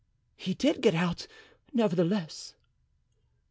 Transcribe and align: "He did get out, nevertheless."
"He 0.35 0.55
did 0.55 0.81
get 0.81 0.95
out, 0.95 1.27
nevertheless." 1.73 2.55